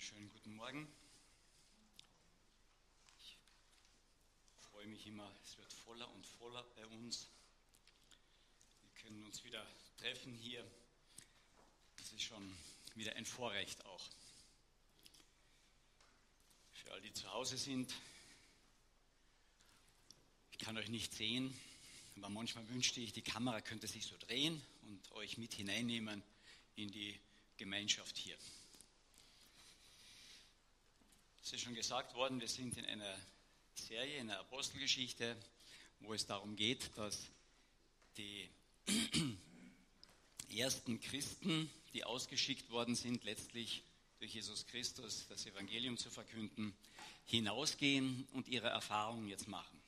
[0.00, 0.88] Einen schönen guten Morgen.
[3.20, 3.36] Ich
[4.70, 7.28] freue mich immer, es wird voller und voller bei uns.
[8.80, 9.62] Wir können uns wieder
[9.98, 10.64] treffen hier.
[11.98, 12.56] Das ist schon
[12.94, 14.08] wieder ein Vorrecht auch.
[16.72, 17.94] Für all die zu Hause sind,
[20.52, 21.54] ich kann euch nicht sehen,
[22.16, 26.22] aber manchmal wünschte ich, die Kamera könnte sich so drehen und euch mit hineinnehmen
[26.76, 27.20] in die
[27.58, 28.38] Gemeinschaft hier.
[31.42, 33.16] Es ist schon gesagt worden, wir sind in einer
[33.74, 35.36] Serie, in der Apostelgeschichte,
[36.00, 37.28] wo es darum geht, dass
[38.18, 38.48] die
[40.54, 43.82] ersten Christen, die ausgeschickt worden sind, letztlich
[44.18, 46.74] durch Jesus Christus das Evangelium zu verkünden,
[47.24, 49.80] hinausgehen und ihre Erfahrungen jetzt machen.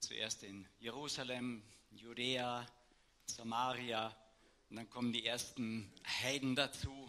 [0.00, 2.66] Zuerst in Jerusalem, Judäa,
[3.26, 4.16] Samaria,
[4.70, 7.01] und dann kommen die ersten Heiden dazu,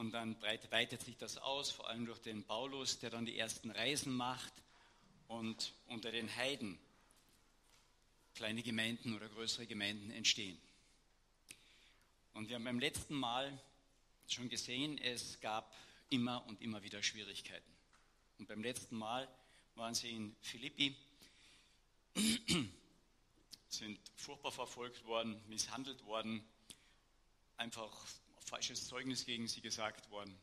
[0.00, 3.70] und dann weitet sich das aus, vor allem durch den Paulus, der dann die ersten
[3.70, 4.50] Reisen macht
[5.28, 6.78] und unter den Heiden
[8.34, 10.58] kleine Gemeinden oder größere Gemeinden entstehen.
[12.32, 13.62] Und wir haben beim letzten Mal
[14.26, 15.70] schon gesehen, es gab
[16.08, 17.70] immer und immer wieder Schwierigkeiten.
[18.38, 19.28] Und beim letzten Mal
[19.74, 20.96] waren sie in Philippi,
[23.68, 26.42] sind furchtbar verfolgt worden, misshandelt worden,
[27.58, 27.92] einfach
[28.50, 30.36] falsches Zeugnis gegen sie gesagt worden.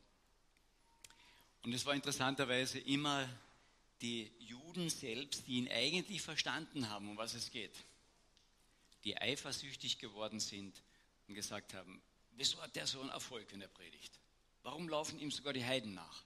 [1.62, 3.28] Und es war interessanterweise immer
[4.00, 7.84] die Juden selbst, die ihn eigentlich verstanden haben, um was es geht,
[9.04, 10.82] die eifersüchtig geworden sind
[11.26, 12.00] und gesagt haben,
[12.32, 14.18] wieso hat der so einen Erfolg, wenn er predigt?
[14.62, 16.24] Warum laufen ihm sogar die Heiden nach?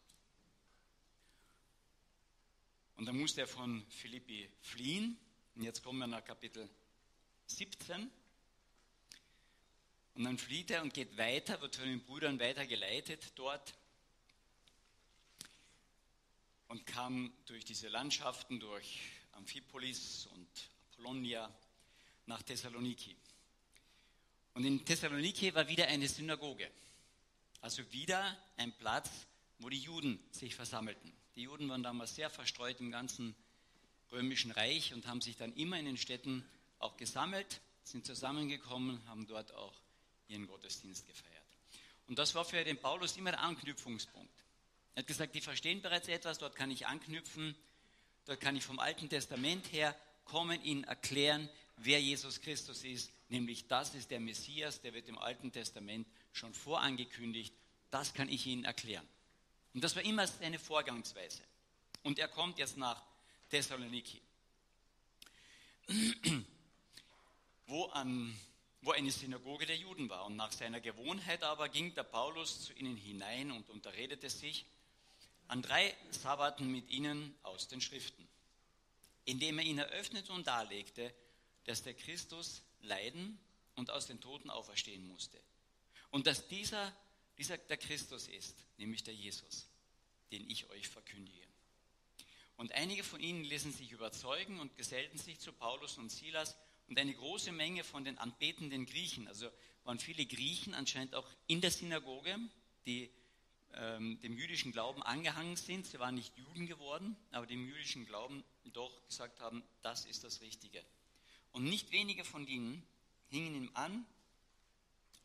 [2.96, 5.18] Und dann musste er von Philippi fliehen.
[5.56, 6.70] Und jetzt kommen wir nach Kapitel
[7.46, 8.08] 17.
[10.14, 13.74] Und dann flieht er und geht weiter, wird von den Brüdern weitergeleitet dort
[16.68, 19.00] und kam durch diese Landschaften, durch
[19.32, 20.48] Amphipolis und
[20.92, 21.50] Apollonia
[22.26, 23.16] nach Thessaloniki.
[24.54, 26.70] Und in Thessaloniki war wieder eine Synagoge,
[27.60, 29.08] also wieder ein Platz,
[29.58, 31.12] wo die Juden sich versammelten.
[31.34, 33.34] Die Juden waren damals sehr verstreut im ganzen
[34.10, 36.46] römischen Reich und haben sich dann immer in den Städten
[36.78, 39.74] auch gesammelt, sind zusammengekommen, haben dort auch
[40.28, 41.32] ihren Gottesdienst gefeiert.
[42.08, 44.32] Und das war für den Paulus immer der Anknüpfungspunkt.
[44.94, 47.56] Er hat gesagt, die verstehen bereits etwas, dort kann ich anknüpfen,
[48.26, 53.66] dort kann ich vom Alten Testament her kommen, ihnen erklären, wer Jesus Christus ist, nämlich
[53.66, 57.54] das ist der Messias, der wird im Alten Testament schon vorangekündigt,
[57.90, 59.06] das kann ich ihnen erklären.
[59.74, 61.42] Und das war immer seine Vorgangsweise.
[62.02, 63.02] Und er kommt jetzt nach
[63.50, 64.20] Thessaloniki,
[67.66, 68.38] wo an
[68.82, 70.26] wo eine Synagoge der Juden war.
[70.26, 74.66] Und nach seiner Gewohnheit aber ging der Paulus zu ihnen hinein und unterredete sich
[75.48, 78.26] an drei Sabbaten mit ihnen aus den Schriften,
[79.24, 81.14] indem er ihnen eröffnete und darlegte,
[81.64, 83.38] dass der Christus leiden
[83.76, 85.38] und aus den Toten auferstehen musste.
[86.10, 86.92] Und dass dieser,
[87.38, 89.68] dieser der Christus ist, nämlich der Jesus,
[90.32, 91.46] den ich euch verkündige.
[92.56, 96.56] Und einige von ihnen ließen sich überzeugen und gesellten sich zu Paulus und Silas
[96.92, 99.50] und eine große Menge von den anbetenden Griechen, also
[99.84, 102.38] waren viele Griechen anscheinend auch in der Synagoge,
[102.84, 103.10] die
[103.72, 105.86] ähm, dem jüdischen Glauben angehangen sind.
[105.86, 108.44] Sie waren nicht Juden geworden, aber dem jüdischen Glauben
[108.74, 110.84] doch gesagt haben, das ist das Richtige.
[111.52, 112.86] Und nicht wenige von ihnen
[113.30, 114.04] hingen ihm an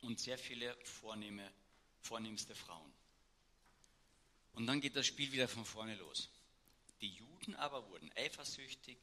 [0.03, 1.51] und sehr viele vornehme,
[1.99, 2.93] vornehmste Frauen.
[4.53, 6.29] Und dann geht das Spiel wieder von vorne los.
[7.01, 8.97] Die Juden aber wurden eifersüchtig,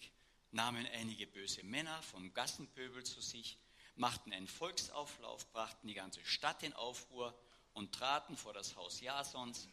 [0.54, 3.58] nahmen einige böse Männer vom Gassenpöbel zu sich,
[3.96, 7.38] machten einen Volksauflauf, brachten die ganze Stadt in Aufruhr
[7.74, 9.68] und traten vor das Haus Jasons.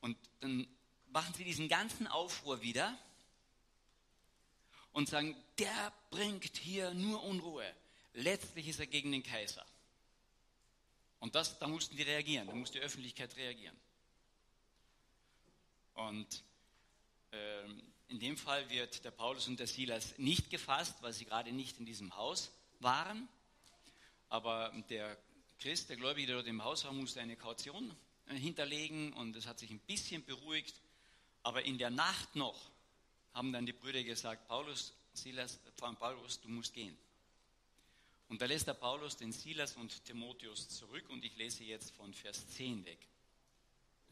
[0.00, 0.68] Und dann
[1.08, 2.96] machen sie diesen ganzen Aufruhr wieder
[4.92, 7.74] und sagen, der bringt hier nur Unruhe.
[8.14, 9.64] Letztlich ist er gegen den Kaiser.
[11.20, 13.76] Und das, da mussten die reagieren, da musste die Öffentlichkeit reagieren.
[15.94, 16.44] Und
[17.32, 21.52] ähm, in dem Fall wird der Paulus und der Silas nicht gefasst, weil sie gerade
[21.52, 22.50] nicht in diesem Haus
[22.80, 23.28] waren.
[24.30, 25.16] Aber der
[25.58, 27.94] Christ, der Gläubige, der dort im Haus war, musste eine Kaution
[28.28, 30.80] äh, hinterlegen und es hat sich ein bisschen beruhigt.
[31.42, 32.70] Aber in der Nacht noch
[33.34, 36.96] haben dann die Brüder gesagt, Paulus, Silas, allem Paulus, du musst gehen.
[38.28, 42.12] Und da lässt der Paulus den Silas und Timotheus zurück und ich lese jetzt von
[42.12, 42.98] Vers 10 weg.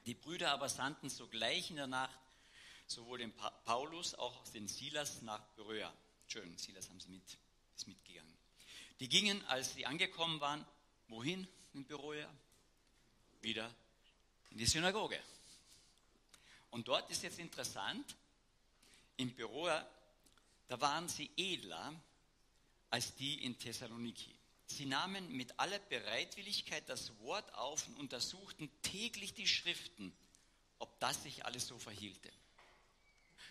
[0.06, 2.19] Die Brüder aber sandten sogleich in der Nacht
[2.87, 3.33] sowohl den
[3.65, 5.93] Paulus als auch den Silas nach Beröa.
[6.27, 7.38] Schön, Silas haben sie mit,
[7.77, 8.33] ist mitgegangen.
[9.00, 10.65] Die gingen, als sie angekommen waren,
[11.09, 12.29] wohin in Beröa?
[13.43, 13.73] Wieder
[14.50, 15.21] in die Synagoge.
[16.71, 18.17] Und dort ist jetzt interessant,
[19.17, 19.67] im Büro,
[20.69, 21.94] da waren sie edler
[22.91, 24.35] als die in Thessaloniki.
[24.67, 30.12] Sie nahmen mit aller Bereitwilligkeit das Wort auf und untersuchten täglich die Schriften,
[30.79, 32.31] ob das sich alles so verhielte.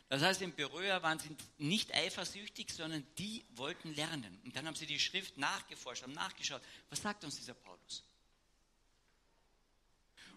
[0.07, 4.40] Das heißt, im Berührer waren sie nicht eifersüchtig, sondern die wollten lernen.
[4.44, 6.62] Und dann haben sie die Schrift nachgeforscht, haben nachgeschaut.
[6.90, 8.04] Was sagt uns dieser Paulus?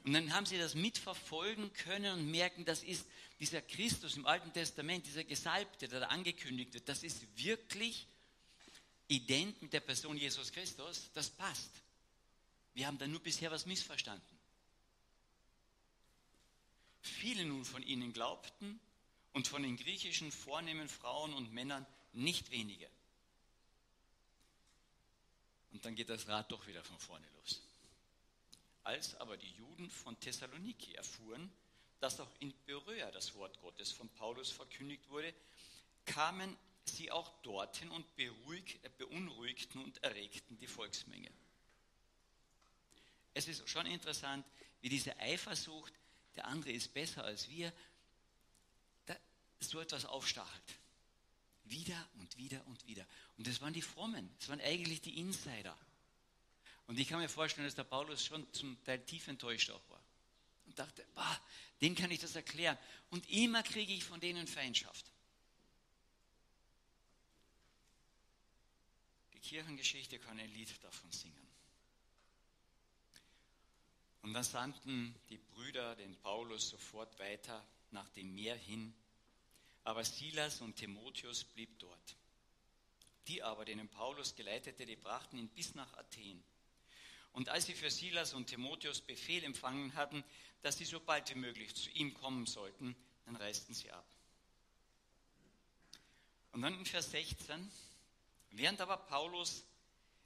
[0.05, 3.07] Und dann haben sie das mitverfolgen können und merken, das ist
[3.41, 8.07] dieser Christus im Alten Testament, dieser Gesalbte, der da angekündigt wird, das ist wirklich
[9.09, 11.71] ident mit der Person Jesus Christus, das passt.
[12.75, 14.39] Wir haben da nur bisher was missverstanden.
[17.03, 18.81] Viele nun von ihnen glaubten
[19.33, 22.89] und von den griechischen vornehmen Frauen und Männern nicht wenige.
[25.73, 27.63] Und dann geht das Rad doch wieder von vorne los.
[28.85, 31.53] Als aber die Juden von Thessaloniki erfuhren,
[32.01, 35.35] dass auch in Beröa das Wort Gottes von Paulus verkündigt wurde,
[36.07, 38.31] kamen sie auch dorthin und äh,
[38.97, 41.31] beunruhigten und erregten die Volksmenge.
[43.35, 44.45] Es ist schon interessant,
[44.81, 45.93] wie diese Eifersucht,
[46.35, 47.73] der andere ist besser als wir,
[49.61, 50.79] so etwas aufstachelt.
[51.65, 53.07] Wieder und wieder und wieder.
[53.37, 55.77] Und das waren die Frommen, das waren eigentlich die Insider.
[56.87, 60.01] Und ich kann mir vorstellen, dass der Paulus schon zum Teil tief enttäuscht auch war.
[60.65, 61.41] Und dachte, boah,
[61.81, 62.79] den kann ich das erklären.
[63.11, 65.13] Und immer kriege ich von denen Feindschaft.
[69.35, 71.49] Die Kirchengeschichte kann ein Lied davon singen.
[74.23, 78.95] Und dann sandten die Brüder den Paulus sofort weiter nach dem Meer hin
[79.89, 82.17] aber Silas und Timotheus blieb dort.
[83.27, 86.45] Die aber, denen Paulus geleitete, die brachten ihn bis nach Athen.
[87.33, 90.23] Und als sie für Silas und Timotheus Befehl empfangen hatten,
[90.61, 92.95] dass sie so bald wie möglich zu ihm kommen sollten,
[93.25, 94.05] dann reisten sie ab.
[96.53, 97.71] Und dann in Vers 16,
[98.51, 99.65] während aber Paulus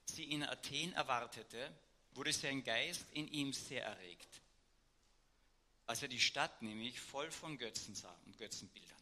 [0.06, 1.73] sie in Athen erwartete,
[2.14, 4.41] wurde sein Geist in ihm sehr erregt,
[5.87, 9.01] als er die Stadt nämlich voll von Götzen sah und Götzenbildern.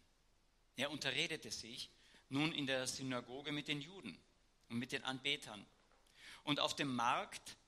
[0.80, 1.90] Er unterredete sich
[2.30, 4.18] nun in der Synagoge mit den Juden
[4.70, 5.66] und mit den Anbetern
[6.44, 7.58] und auf dem Markt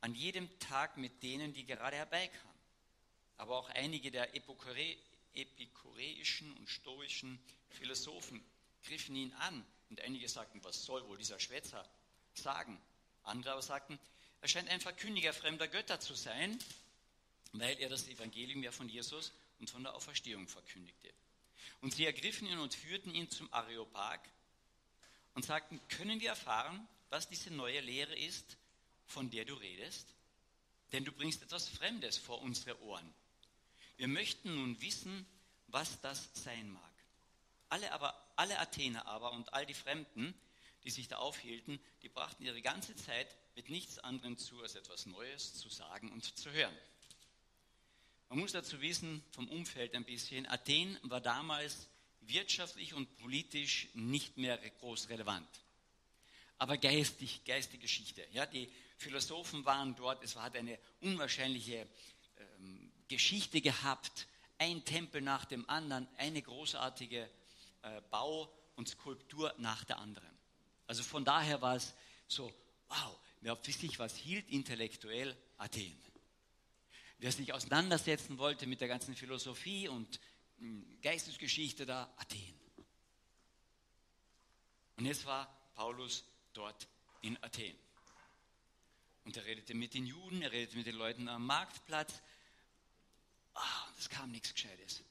[0.00, 2.56] an jedem Tag mit denen, die gerade herbeikamen.
[3.36, 4.96] Aber auch einige der Epikure,
[5.34, 8.40] epikureischen und stoischen Philosophen
[8.84, 11.84] griffen ihn an und einige sagten, was soll wohl dieser Schwätzer
[12.32, 12.80] sagen?
[13.24, 13.98] Andere aber sagten,
[14.40, 16.56] er scheint ein Verkündiger fremder Götter zu sein,
[17.54, 21.12] weil er das Evangelium ja von Jesus und von der Auferstehung verkündigte.
[21.80, 24.20] Und sie ergriffen ihn und führten ihn zum Areopag
[25.34, 28.56] und sagten, können wir erfahren, was diese neue Lehre ist,
[29.06, 30.14] von der du redest?
[30.92, 33.12] Denn du bringst etwas Fremdes vor unsere Ohren.
[33.96, 35.26] Wir möchten nun wissen,
[35.68, 36.92] was das sein mag.
[37.68, 40.34] Alle, aber, alle Athener aber und all die Fremden,
[40.84, 45.06] die sich da aufhielten, die brachten ihre ganze Zeit mit nichts anderem zu, als etwas
[45.06, 46.76] Neues zu sagen und zu hören.
[48.32, 51.86] Man muss dazu wissen, vom Umfeld ein bisschen, Athen war damals
[52.22, 55.46] wirtschaftlich und politisch nicht mehr groß relevant.
[56.56, 58.26] Aber geistig, geistige Geschichte.
[58.32, 61.86] Ja, die Philosophen waren dort, es hat eine unwahrscheinliche
[62.38, 64.26] ähm, Geschichte gehabt,
[64.56, 67.28] ein Tempel nach dem anderen, eine großartige
[67.82, 70.38] äh, Bau und Skulptur nach der anderen.
[70.86, 71.92] Also von daher war es
[72.28, 72.50] so,
[72.88, 75.94] wow, wer für sich was hielt, intellektuell, Athen
[77.22, 80.18] wer sich auseinandersetzen wollte mit der ganzen Philosophie und
[80.58, 82.60] hm, Geistesgeschichte da, Athen.
[84.96, 86.88] Und jetzt war Paulus dort
[87.20, 87.76] in Athen.
[89.24, 92.20] Und er redete mit den Juden, er redete mit den Leuten am Marktplatz.
[93.54, 95.04] Ah, es kam nichts Gescheites.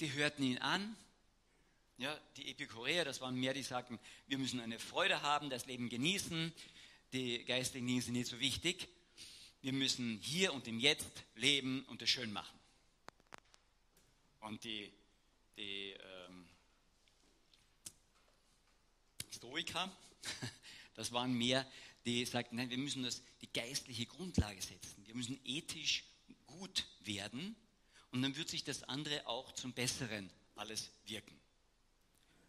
[0.00, 0.94] Die hörten ihn an.
[1.96, 5.88] Ja, die Epikureer, das waren mehr, die sagten, wir müssen eine Freude haben, das Leben
[5.88, 6.52] genießen.
[7.14, 8.86] Die geistigen Dinge sind nicht so wichtig
[9.66, 12.56] wir müssen hier und im Jetzt leben und es schön machen.
[14.38, 14.92] Und die,
[15.56, 16.46] die ähm,
[19.34, 19.90] Stoiker,
[20.94, 21.66] das waren mehr,
[22.04, 25.04] die sagten, nein, wir müssen das, die geistliche Grundlage setzen.
[25.04, 26.04] Wir müssen ethisch
[26.46, 27.56] gut werden
[28.12, 31.36] und dann wird sich das andere auch zum Besseren alles wirken.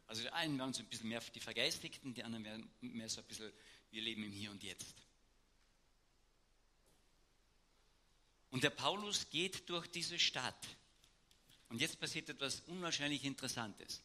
[0.05, 3.21] Also die einen waren so ein bisschen mehr die Vergeistigten, die anderen werden mehr so
[3.21, 3.51] ein bisschen,
[3.89, 5.06] wir leben im Hier und Jetzt.
[8.51, 10.67] Und der Paulus geht durch diese Stadt.
[11.69, 14.01] Und jetzt passiert etwas unwahrscheinlich Interessantes.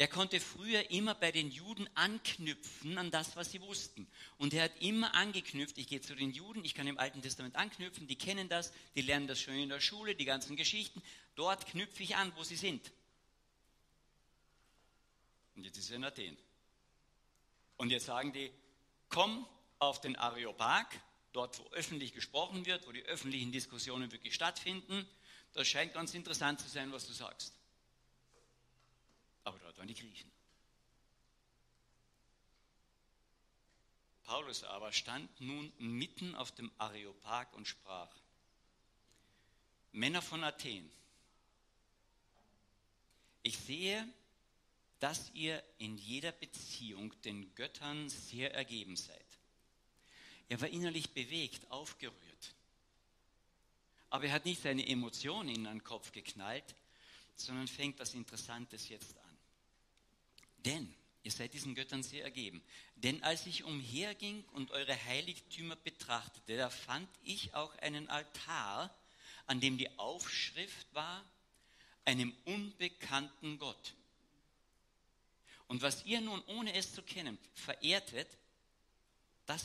[0.00, 4.06] Er konnte früher immer bei den Juden anknüpfen an das, was sie wussten.
[4.38, 7.54] Und er hat immer angeknüpft, ich gehe zu den Juden, ich kann im Alten Testament
[7.56, 11.02] anknüpfen, die kennen das, die lernen das schon in der Schule, die ganzen Geschichten.
[11.34, 12.90] Dort knüpfe ich an, wo sie sind.
[15.54, 16.38] Und jetzt ist er in Athen.
[17.76, 18.50] Und jetzt sagen die,
[19.10, 19.46] komm
[19.78, 20.86] auf den Areopag,
[21.32, 25.06] dort wo öffentlich gesprochen wird, wo die öffentlichen Diskussionen wirklich stattfinden.
[25.52, 27.54] Das scheint ganz interessant zu sein, was du sagst.
[29.44, 30.30] Aber dort waren die Griechen.
[34.24, 38.14] Paulus aber stand nun mitten auf dem Areopag und sprach,
[39.92, 40.88] Männer von Athen,
[43.42, 44.06] ich sehe,
[45.00, 49.29] dass ihr in jeder Beziehung den Göttern sehr ergeben seid.
[50.50, 52.54] Er war innerlich bewegt, aufgerührt.
[54.10, 56.74] Aber er hat nicht seine Emotionen in den Kopf geknallt,
[57.36, 59.38] sondern fängt was Interessantes jetzt an.
[60.64, 60.92] Denn
[61.22, 62.62] ihr seid diesen Göttern sehr ergeben.
[62.96, 68.92] Denn als ich umherging und eure Heiligtümer betrachtete, da fand ich auch einen Altar,
[69.46, 71.24] an dem die Aufschrift war,
[72.04, 73.94] einem unbekannten Gott.
[75.68, 78.26] Und was ihr nun, ohne es zu kennen, verehrtet,
[79.46, 79.64] das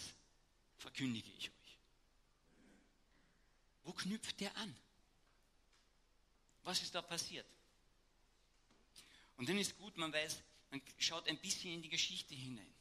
[0.78, 1.78] verkündige ich euch.
[3.84, 4.76] Wo knüpft der an?
[6.64, 7.46] Was ist da passiert?
[9.38, 10.42] Und dann ist gut, man weiß,
[10.72, 12.74] man schaut ein bisschen in die Geschichte hinein.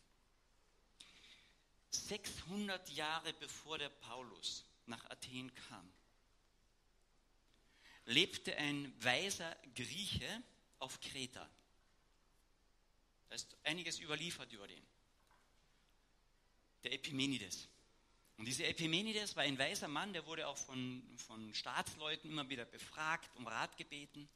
[1.90, 5.92] 600 Jahre bevor der Paulus nach Athen kam,
[8.06, 10.42] lebte ein weiser Grieche
[10.78, 11.48] auf Kreta.
[13.28, 14.82] Da ist einiges überliefert über den.
[16.82, 17.68] Der Epimenides.
[18.36, 22.64] Und dieser Epimenides war ein weiser Mann, der wurde auch von, von Staatsleuten immer wieder
[22.64, 24.28] befragt, um Rat gebeten.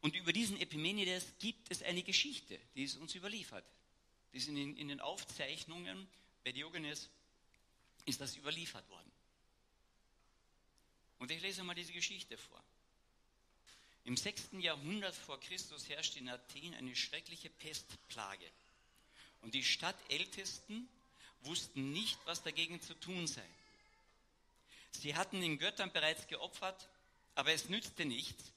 [0.00, 3.64] Und über diesen Epimenides gibt es eine Geschichte, die ist uns überliefert.
[4.32, 6.06] Die ist in den, in den Aufzeichnungen
[6.44, 7.10] bei Diogenes
[8.04, 9.10] ist das überliefert worden.
[11.18, 12.62] Und ich lese mal diese Geschichte vor.
[14.04, 14.50] Im 6.
[14.60, 18.48] Jahrhundert vor Christus herrschte in Athen eine schreckliche Pestplage.
[19.40, 20.88] Und die Stadtältesten
[21.46, 23.46] wussten nicht, was dagegen zu tun sei.
[24.90, 26.88] Sie hatten den Göttern bereits geopfert,
[27.34, 28.52] aber es nützte nichts,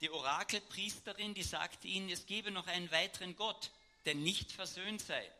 [0.00, 3.70] die Orakelpriesterin, die sagte ihnen, es gebe noch einen weiteren Gott,
[4.04, 5.30] der nicht versöhnt sei.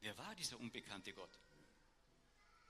[0.00, 1.38] Wer war dieser unbekannte Gott?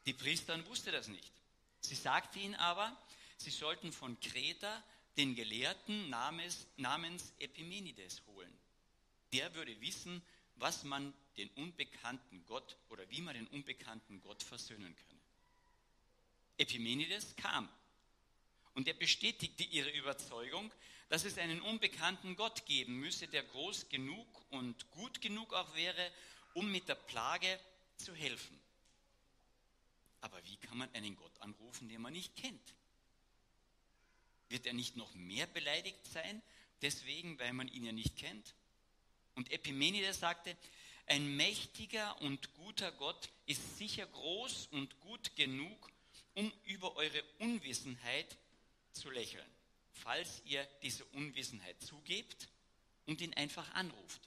[0.06, 1.32] Die Priesterin wusste das nicht.
[1.80, 2.96] Sie sagte ihnen aber,
[3.36, 4.82] sie sollten von Kreta
[5.16, 6.66] den Gelehrten namens,
[7.38, 8.52] Epimenides holen.
[9.32, 10.22] Der würde wissen,
[10.56, 15.20] was man den unbekannten Gott oder wie man den unbekannten Gott versöhnen könne.
[16.58, 17.68] Epimenides kam
[18.75, 20.72] und er bestätigte ihre Überzeugung,
[21.08, 26.10] dass es einen unbekannten Gott geben müsse, der groß genug und gut genug auch wäre,
[26.54, 27.60] um mit der Plage
[27.96, 28.58] zu helfen.
[30.20, 32.75] Aber wie kann man einen Gott anrufen, den man nicht kennt?
[34.48, 36.42] Wird er nicht noch mehr beleidigt sein,
[36.82, 38.54] deswegen, weil man ihn ja nicht kennt?
[39.36, 40.56] Und Epimenides sagte,
[41.06, 45.90] ein mächtiger und guter Gott ist sicher groß und gut genug,
[46.34, 48.36] um über eure Unwissenheit
[48.92, 49.48] zu lächeln,
[49.92, 52.48] falls ihr diese Unwissenheit zugebt
[53.06, 54.20] und ihn einfach anruft.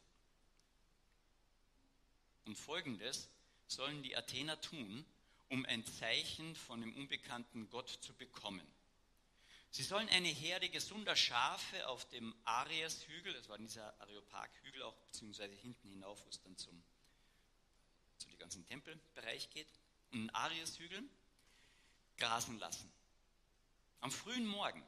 [2.46, 3.30] Und folgendes
[3.68, 5.06] sollen die Athener tun,
[5.50, 8.66] um ein Zeichen von dem unbekannten Gott zu bekommen.
[9.72, 15.54] Sie sollen eine Herde gesunder Schafe auf dem Arias-Hügel, das war dieser Areopag-Hügel auch, beziehungsweise
[15.56, 16.82] hinten hinauf, wo es dann zum,
[18.18, 19.68] zu dem ganzen Tempelbereich geht,
[20.12, 21.04] einen Arias-Hügel
[22.18, 22.92] grasen lassen.
[24.02, 24.84] Am frühen Morgen,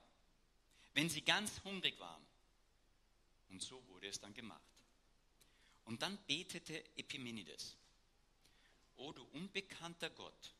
[0.93, 2.25] wenn sie ganz hungrig waren.
[3.49, 4.61] Und so wurde es dann gemacht.
[5.85, 7.75] Und dann betete Epimenides,
[8.95, 10.53] O du unbekannter Gott,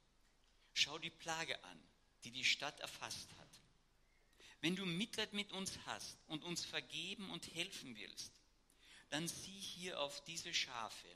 [0.73, 1.79] schau die Plage an,
[2.23, 3.60] die die Stadt erfasst hat.
[4.61, 8.31] Wenn du Mitleid mit uns hast und uns vergeben und helfen willst,
[9.09, 11.07] dann sieh hier auf diese Schafe.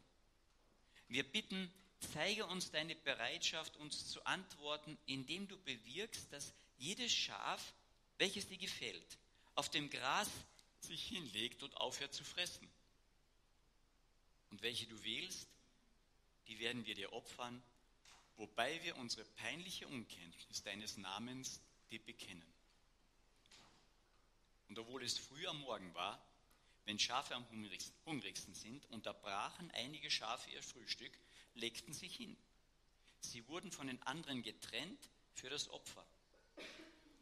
[1.08, 1.72] Wir bitten,
[2.14, 7.74] zeige uns deine Bereitschaft, uns zu antworten, indem du bewirkst, dass jedes Schaf,
[8.18, 9.18] welches dir gefällt,
[9.54, 10.30] auf dem Gras
[10.80, 12.68] sich hinlegt und aufhört zu fressen.
[14.50, 15.48] Und welche du wählst,
[16.48, 17.62] die werden wir dir opfern,
[18.38, 21.62] wobei wir unsere peinliche Unkenntnis deines Namens
[21.92, 22.55] dir bekennen.
[24.68, 26.24] Und obwohl es früh am Morgen war,
[26.86, 27.46] wenn Schafe am
[28.06, 31.12] hungrigsten sind, unterbrachen einige Schafe ihr Frühstück,
[31.56, 32.38] legten sich hin.
[33.22, 36.06] Sie wurden von den anderen getrennt für das Opfer.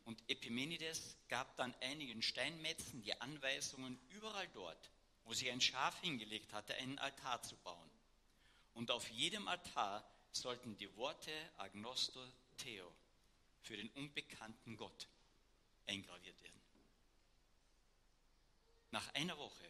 [0.05, 4.91] Und Epimenides gab dann einigen Steinmetzen die Anweisungen, überall dort,
[5.23, 7.89] wo sie ein Schaf hingelegt hatte, einen Altar zu bauen.
[8.73, 12.19] Und auf jedem Altar sollten die Worte Agnosto
[12.57, 12.91] Theo
[13.61, 15.07] für den unbekannten Gott
[15.87, 16.62] eingraviert werden.
[18.93, 19.65] Nach einer Woche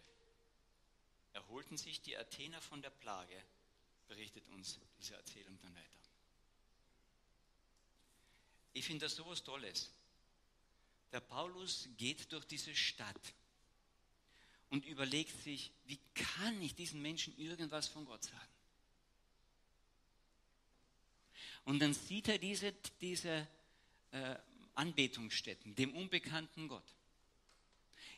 [1.31, 3.41] erholten sich die Athener von der Plage,
[4.09, 5.87] berichtet uns diese Erzählung dann weiter.
[8.73, 9.91] Ich finde das so was Tolles.
[11.13, 13.33] Der Paulus geht durch diese Stadt
[14.69, 18.53] und überlegt sich, wie kann ich diesen Menschen irgendwas von Gott sagen?
[21.63, 23.47] Und dann sieht er diese, diese
[24.11, 24.35] äh,
[24.75, 26.93] Anbetungsstätten, dem unbekannten Gott.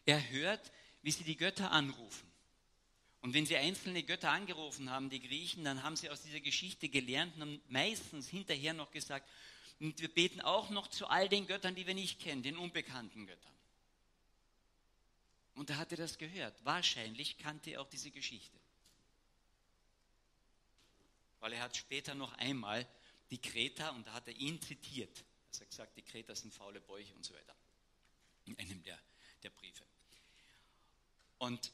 [0.08, 0.72] Er hört,
[1.06, 2.28] wie sie die Götter anrufen.
[3.22, 6.90] Und wenn sie einzelne Götter angerufen haben, die Griechen, dann haben sie aus dieser Geschichte
[6.90, 9.30] gelernt und haben meistens hinterher noch gesagt,
[9.80, 13.28] und wir beten auch noch zu all den Göttern, die wir nicht kennen, den unbekannten
[13.28, 13.54] Göttern.
[15.54, 16.66] Und er hatte das gehört.
[16.66, 18.58] Wahrscheinlich kannte er auch diese Geschichte.
[21.40, 22.88] Weil er hat später noch einmal
[23.30, 25.24] die Kreter, und da hat er ihn zitiert.
[25.54, 27.56] Er hat gesagt, die Kreter sind faule Bäuche und so weiter.
[28.46, 29.00] In einem der.
[31.38, 31.72] Und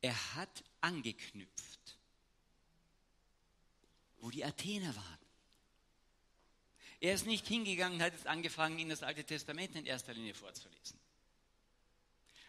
[0.00, 1.98] er hat angeknüpft,
[4.18, 5.18] wo die Athener waren.
[7.00, 10.98] Er ist nicht hingegangen hat jetzt angefangen, in das Alte Testament in erster Linie vorzulesen.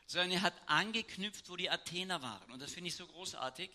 [0.05, 2.51] Sondern er hat angeknüpft, wo die Athener waren.
[2.51, 3.69] Und das finde ich so großartig.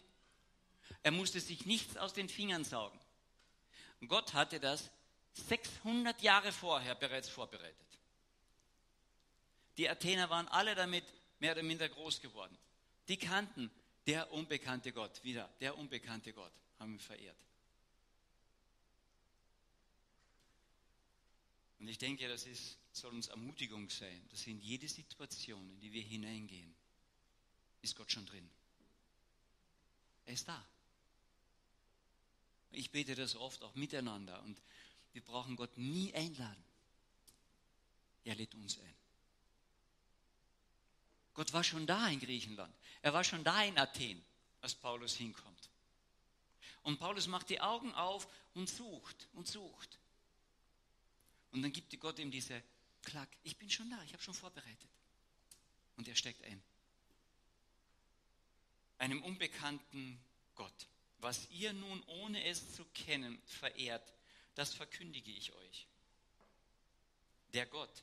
[1.03, 2.99] Er musste sich nichts aus den Fingern saugen.
[4.09, 4.91] Gott hatte das
[5.35, 7.77] 600 Jahre vorher bereits vorbereitet.
[9.77, 11.05] Die Athener waren alle damit
[11.43, 12.57] mehr oder minder groß geworden.
[13.09, 13.69] Die kannten
[14.07, 17.37] der unbekannte Gott, wieder der unbekannte Gott, haben ihn verehrt.
[21.81, 25.93] Und ich denke, das ist, soll uns Ermutigung sein, dass in jede Situation, in die
[25.93, 26.73] wir hineingehen,
[27.81, 28.49] ist Gott schon drin.
[30.27, 30.65] Er ist da.
[32.71, 34.63] Ich bete das oft auch miteinander und
[35.13, 36.65] wir brauchen Gott nie einladen.
[38.23, 39.02] Er lädt uns ein.
[41.35, 42.75] Gott war schon da in Griechenland.
[43.01, 44.23] Er war schon da in Athen,
[44.61, 45.71] als Paulus hinkommt.
[46.83, 49.99] Und Paulus macht die Augen auf und sucht und sucht.
[51.53, 52.63] Und dann gibt Gott ihm diese
[53.03, 53.29] Klack.
[53.43, 54.91] Ich bin schon da, ich habe schon vorbereitet.
[55.97, 56.63] Und er steckt ein.
[58.99, 60.19] Einem unbekannten
[60.55, 60.87] Gott.
[61.19, 64.13] Was ihr nun, ohne es zu kennen, verehrt,
[64.55, 65.87] das verkündige ich euch.
[67.53, 68.03] Der Gott,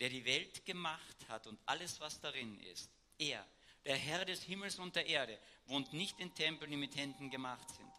[0.00, 3.46] der die Welt gemacht hat und alles, was darin ist, er,
[3.84, 7.68] der Herr des Himmels und der Erde, wohnt nicht in Tempeln, die mit Händen gemacht
[7.70, 7.92] sind.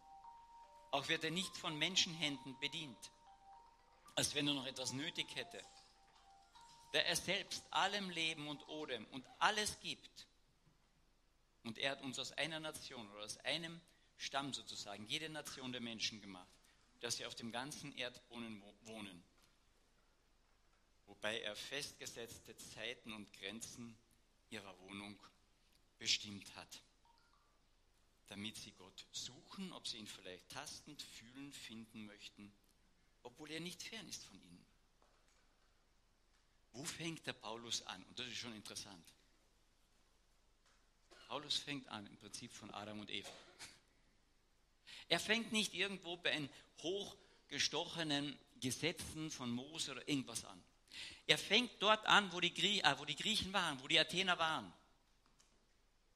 [0.92, 3.12] Auch wird er nicht von Menschenhänden bedient,
[4.16, 5.64] als wenn er noch etwas nötig hätte.
[6.94, 10.28] Der er selbst allem Leben und Odem und alles gibt.
[11.64, 13.82] Und er hat uns aus einer Nation oder aus einem
[14.18, 16.48] Stamm sozusagen, jede Nation der Menschen gemacht,
[17.02, 19.24] dass sie auf dem ganzen Erdboden wohnen.
[21.08, 23.98] Wobei er festgesetzte Zeiten und Grenzen
[24.50, 25.20] ihrer Wohnung
[25.98, 26.82] bestimmt hat,
[28.28, 32.52] damit sie Gott suchen, ob sie ihn vielleicht tastend fühlen, finden möchten,
[33.24, 34.66] obwohl er nicht fern ist von ihnen.
[36.74, 38.04] Wo fängt der Paulus an?
[38.04, 39.04] Und das ist schon interessant.
[41.28, 43.32] Paulus fängt an im Prinzip von Adam und Eva.
[45.10, 46.50] Er fängt nicht irgendwo bei den
[46.84, 50.64] hochgestochenen Gesetzen von Mose oder irgendwas an.
[51.28, 54.40] Er fängt dort an, wo die, Grie äh, wo die Griechen waren, wo die Athener
[54.40, 54.72] waren.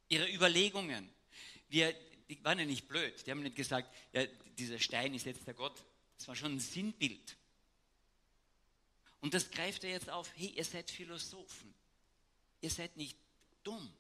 [0.07, 1.09] Ihre Überlegungen.
[1.69, 1.93] Wir,
[2.29, 3.25] die waren ja nicht blöd.
[3.25, 4.25] Die haben nicht gesagt, ja,
[4.57, 5.83] dieser Stein ist jetzt der Gott.
[6.17, 7.37] Das war schon ein Sinnbild.
[9.19, 10.31] Und das greift er jetzt auf.
[10.35, 11.73] Hey, ihr seid Philosophen.
[12.61, 13.17] Ihr seid nicht
[13.63, 13.93] dumm.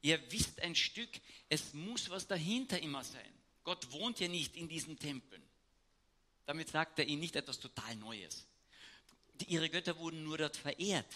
[0.00, 1.10] Ihr wisst ein Stück,
[1.48, 3.32] es muss was dahinter immer sein.
[3.64, 5.42] Gott wohnt ja nicht in diesen Tempeln.
[6.46, 8.47] Damit sagt er ihnen nicht etwas total Neues.
[9.46, 11.14] Ihre Götter wurden nur dort verehrt.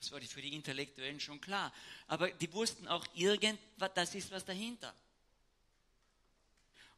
[0.00, 1.72] Das war für die Intellektuellen schon klar.
[2.06, 4.94] Aber die wussten auch irgendwas, das ist was dahinter.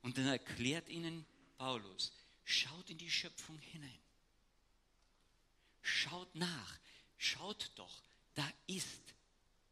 [0.02, 1.26] Und dann erklärt ihnen
[1.58, 2.12] Paulus,
[2.44, 3.98] schaut in die Schöpfung hinein.
[5.82, 6.78] Schaut nach.
[7.22, 8.02] Schaut doch,
[8.34, 9.14] da ist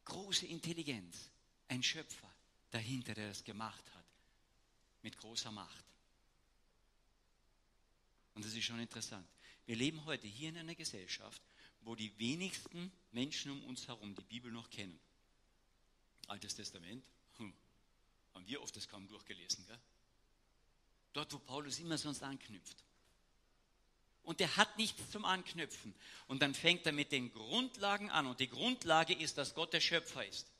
[0.05, 1.31] große Intelligenz,
[1.67, 2.31] ein Schöpfer
[2.69, 4.05] dahinter, der das gemacht hat
[5.01, 5.83] mit großer Macht.
[8.35, 9.27] Und das ist schon interessant.
[9.69, 11.43] Wir leben heute hier in einer Gesellschaft,
[11.81, 14.99] wo die wenigsten Menschen um uns herum die Bibel noch kennen.
[16.25, 17.05] Altes Testament,
[17.37, 17.53] hm,
[18.33, 19.63] haben wir oft das kaum durchgelesen.
[19.67, 19.79] Gell?
[21.13, 22.83] Dort, wo Paulus immer sonst anknüpft.
[24.23, 25.93] Und er hat nichts zum Anknüpfen.
[26.25, 28.25] Und dann fängt er mit den Grundlagen an.
[28.25, 30.51] Und die Grundlage ist, dass Gott der Schöpfer ist.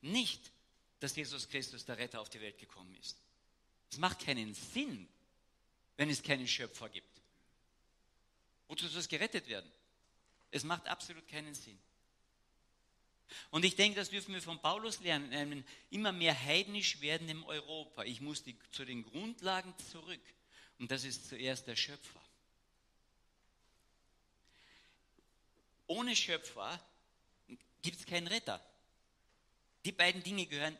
[0.00, 0.50] Nicht,
[0.98, 3.16] dass Jesus Christus der Retter auf die Welt gekommen ist.
[3.92, 5.08] Es macht keinen Sinn,
[5.96, 7.13] wenn es keinen Schöpfer gibt.
[8.68, 9.70] Wozu soll es gerettet werden?
[10.50, 11.78] Es macht absolut keinen Sinn.
[13.50, 17.42] Und ich denke, das dürfen wir von Paulus lernen, in einem immer mehr heidnisch werdenden
[17.44, 18.04] Europa.
[18.04, 20.20] Ich muss die, zu den Grundlagen zurück.
[20.78, 22.20] Und das ist zuerst der Schöpfer.
[25.86, 26.80] Ohne Schöpfer
[27.82, 28.60] gibt es keinen Retter.
[29.84, 30.76] Die beiden Dinge gehören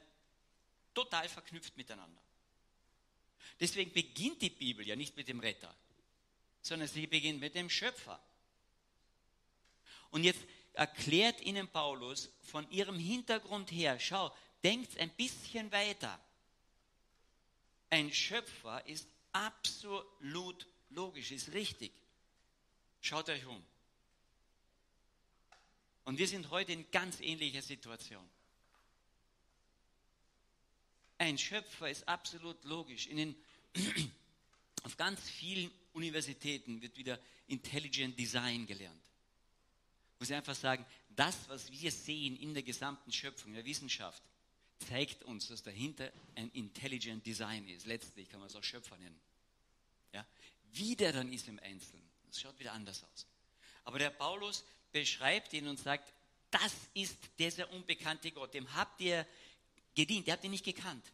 [0.95, 2.21] total verknüpft miteinander.
[3.61, 5.75] Deswegen beginnt die Bibel ja nicht mit dem Retter,
[6.65, 8.19] sondern sie beginnt mit dem Schöpfer.
[10.11, 10.41] Und jetzt
[10.73, 16.19] erklärt ihnen Paulus von ihrem Hintergrund her, schau, denkt ein bisschen weiter.
[17.91, 21.93] Ein Schöpfer ist absolut logisch, ist richtig.
[23.03, 23.63] Schaut euch um.
[26.05, 28.27] Und wir sind heute in ganz ähnlicher Situation.
[31.19, 33.07] Ein Schöpfer ist absolut logisch.
[33.07, 33.37] In den,
[34.85, 37.19] auf ganz vielen Universitäten wird wieder
[37.49, 39.03] Intelligent Design gelernt.
[40.19, 44.23] Wo sie einfach sagen, das, was wir sehen in der gesamten Schöpfung, der Wissenschaft,
[44.89, 47.87] zeigt uns, dass dahinter ein Intelligent Design ist.
[47.87, 49.19] Letztlich kann man es auch Schöpfer nennen.
[50.13, 50.27] Ja?
[50.73, 53.27] Wie der dann ist im Einzelnen, das schaut wieder anders aus.
[53.85, 56.13] Aber der Paulus beschreibt ihn und sagt,
[56.51, 59.27] das ist dieser unbekannte Gott, dem habt ihr
[59.95, 61.05] gedient, ihr habt ihn nicht gekannt.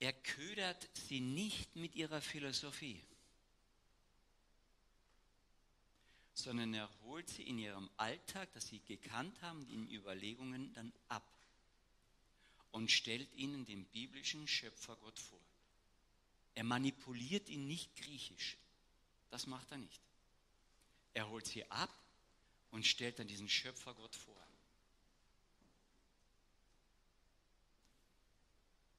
[0.00, 3.00] Er ködert sie nicht mit ihrer Philosophie,
[6.32, 11.22] sondern er holt sie in ihrem Alltag, das sie gekannt haben, in Überlegungen dann ab
[12.72, 15.40] und stellt ihnen den biblischen Schöpfergott vor.
[16.54, 18.56] Er manipuliert ihn nicht griechisch.
[19.28, 20.00] Das macht er nicht.
[21.12, 21.90] Er holt sie ab
[22.70, 24.36] und stellt dann diesen Schöpfergott vor.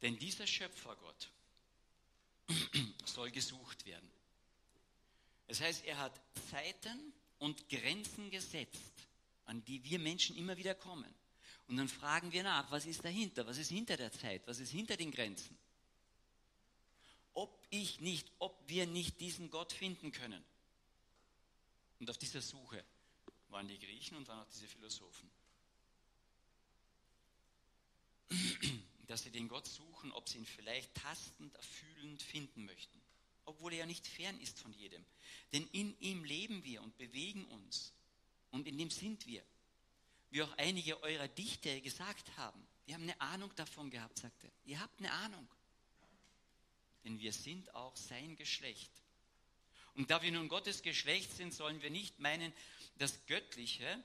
[0.02, 1.32] Denn dieser Schöpfergott
[3.06, 4.10] soll gesucht werden.
[5.48, 8.94] Das heißt, er hat Zeiten und Grenzen gesetzt,
[9.46, 11.14] an die wir Menschen immer wieder kommen.
[11.68, 13.46] Und dann fragen wir nach, was ist dahinter?
[13.46, 14.42] Was ist hinter der Zeit?
[14.48, 15.58] Was ist hinter den Grenzen?
[17.34, 20.44] ob ich nicht, ob wir nicht diesen Gott finden können.
[22.00, 22.84] Und auf dieser Suche
[23.50, 25.30] waren die Griechen und waren auch diese Philosophen.
[29.12, 33.02] Dass sie den Gott suchen, ob sie ihn vielleicht tastend, erfühlend finden möchten.
[33.46, 35.04] Obwohl er ja nicht fern ist von jedem.
[35.52, 37.94] Denn in ihm leben wir und bewegen uns.
[38.52, 39.44] Und in dem sind wir.
[40.30, 42.66] Wie auch einige eurer Dichter gesagt haben.
[42.86, 44.54] Wir haben eine Ahnung davon gehabt, sagte er.
[44.64, 45.48] Ihr habt eine Ahnung
[47.04, 48.92] denn wir sind auch sein Geschlecht.
[49.96, 52.54] Und da wir nun Gottes Geschlecht sind, sollen wir nicht meinen,
[52.98, 54.04] dass Göttliche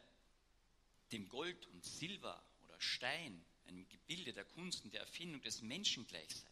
[1.13, 6.07] dem Gold und Silber oder Stein, einem Gebilde der Kunst und der Erfindung des Menschen
[6.07, 6.49] gleich sei.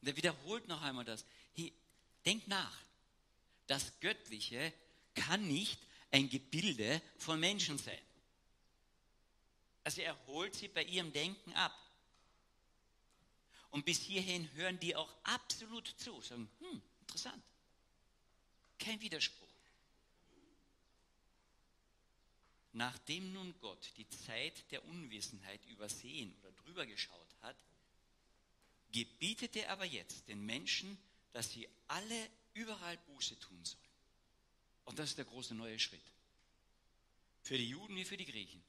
[0.00, 1.24] Und er wiederholt noch einmal das.
[1.54, 1.72] Hey,
[2.24, 2.76] denk nach.
[3.66, 4.72] Das Göttliche
[5.14, 7.98] kann nicht ein Gebilde von Menschen sein.
[9.84, 11.76] Also er holt sie bei ihrem Denken ab.
[13.70, 17.42] Und bis hierhin hören die auch absolut zu, sagen, hm, interessant.
[18.78, 19.39] Kein Widerspruch.
[22.72, 27.56] Nachdem nun Gott die Zeit der Unwissenheit übersehen oder drüber geschaut hat,
[28.92, 30.96] gebietet er aber jetzt den Menschen,
[31.32, 33.82] dass sie alle überall Buße tun sollen.
[34.84, 36.02] Und das ist der große neue Schritt.
[37.42, 38.62] Für die Juden wie für die Griechen.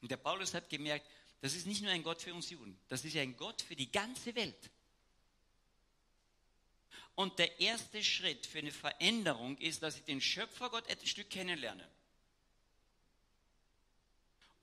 [0.00, 1.06] Und der Paulus hat gemerkt,
[1.40, 3.90] das ist nicht nur ein Gott für uns Juden, das ist ein Gott für die
[3.90, 4.70] ganze Welt.
[7.14, 11.88] Und der erste Schritt für eine Veränderung ist, dass ich den Schöpfergott ein Stück kennenlerne.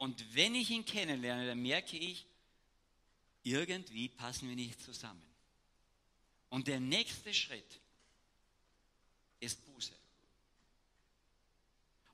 [0.01, 2.25] Und wenn ich ihn kennenlerne, dann merke ich,
[3.43, 5.21] irgendwie passen wir nicht zusammen.
[6.49, 7.79] Und der nächste Schritt
[9.39, 9.93] ist Buße.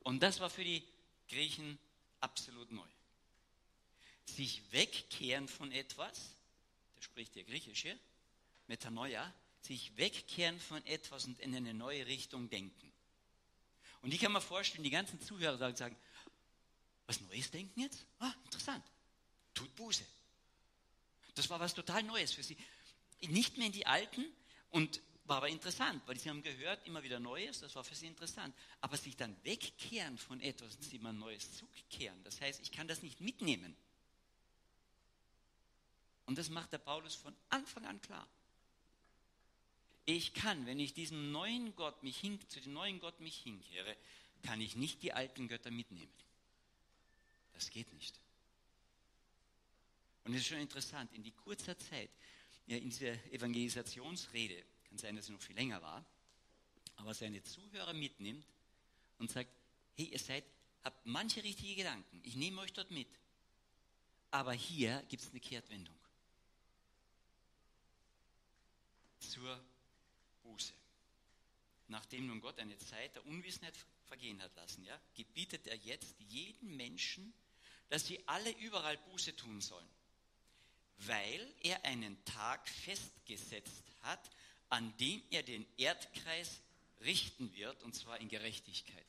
[0.04, 0.84] Und das war für die
[1.30, 1.78] Griechen
[2.20, 2.88] absolut neu
[4.30, 6.36] sich wegkehren von etwas,
[6.96, 7.98] da spricht der Griechische,
[8.68, 12.92] Metanoia, sich wegkehren von etwas und in eine neue Richtung denken.
[14.02, 15.96] Und ich kann mir vorstellen, die ganzen Zuhörer sagen,
[17.08, 18.06] was Neues denken jetzt?
[18.20, 18.84] Ah, interessant.
[19.54, 20.06] Tut Buße.
[21.34, 22.58] Das war was total Neues für sie.
[23.22, 24.26] Nicht mehr in die alten
[24.70, 28.08] und war aber interessant, weil sie haben gehört, immer wieder Neues, das war für sie
[28.08, 28.56] interessant.
[28.82, 33.02] Aber sich dann wegkehren von etwas und mal Neues zukehren, das heißt, ich kann das
[33.02, 33.76] nicht mitnehmen.
[36.26, 38.28] Und das macht der Paulus von Anfang an klar.
[40.06, 43.96] Ich kann, wenn ich diesem neuen Gott mich hin, zu dem neuen Gott mich hinkehre,
[44.44, 46.12] kann ich nicht die alten Götter mitnehmen.
[47.58, 48.20] Das geht nicht.
[50.24, 52.12] Und es ist schon interessant, in die kurzer Zeit,
[52.68, 56.06] ja, in dieser Evangelisationsrede, kann sein, dass sie noch viel länger war,
[56.98, 58.46] aber seine Zuhörer mitnimmt
[59.18, 59.50] und sagt,
[59.96, 60.44] hey, ihr seid,
[60.84, 63.08] habt manche richtige Gedanken, ich nehme euch dort mit.
[64.30, 65.96] Aber hier gibt es eine Kehrtwendung.
[69.20, 69.64] Zur
[70.44, 70.74] Buße.
[71.88, 76.76] Nachdem nun Gott eine Zeit der Unwissenheit vergehen hat lassen, ja, gebietet er jetzt jedem
[76.76, 77.34] Menschen,
[77.90, 79.88] dass sie alle überall Buße tun sollen,
[81.00, 84.30] weil er einen Tag festgesetzt hat,
[84.70, 86.60] an dem er den Erdkreis
[87.02, 89.06] richten wird, und zwar in Gerechtigkeit.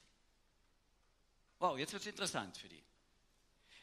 [1.59, 2.83] Wow, jetzt wird es interessant für die.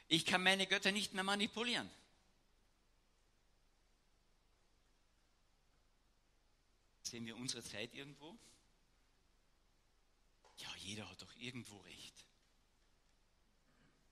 [0.08, 1.90] Ich kann meine Götter nicht mehr manipulieren.
[7.02, 8.38] Sehen wir unsere Zeit irgendwo?
[10.58, 12.14] Ja, jeder hat doch irgendwo recht.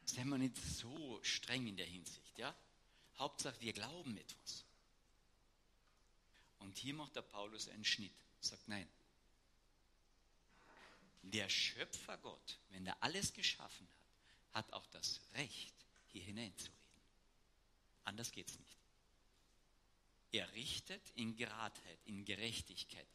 [0.06, 2.54] Seien wir nicht so streng in der Hinsicht, ja?
[3.18, 4.66] Hauptsache, wir glauben etwas.
[6.60, 8.88] Und hier macht der Paulus einen Schnitt, sagt nein.
[11.24, 14.04] Der Schöpfer Gott, wenn er alles geschaffen hat,
[14.54, 15.74] hat auch das Recht,
[16.12, 16.78] hier hineinzureden.
[18.06, 18.78] Anders geht es nicht.
[20.32, 23.08] Er richtet in Geradheit, in Gerechtigkeit.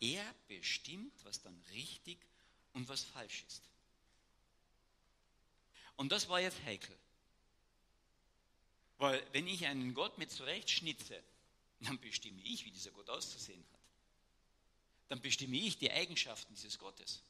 [0.00, 2.18] Er bestimmt, was dann richtig
[2.72, 3.62] und was falsch ist.
[5.96, 6.96] Und das war jetzt heikel.
[8.98, 11.22] Weil wenn ich einen Gott mit zurecht schnitze,
[11.80, 13.80] dann bestimme ich, wie dieser Gott auszusehen hat.
[15.08, 17.22] Dann bestimme ich die Eigenschaften dieses Gottes.